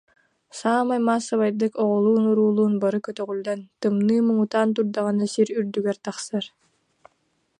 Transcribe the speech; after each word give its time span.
Саамай 0.59 0.99
маассабайдык, 1.07 1.73
оҕолуун-уруулуун 1.83 2.73
бары 2.81 2.99
көтөҕүллэн, 3.05 3.59
тымныы 3.81 4.21
муҥутаан 4.27 4.69
турдаҕына 4.75 5.25
сир 5.33 5.47
үрдүгэр 5.59 5.97
тахсар 6.05 6.45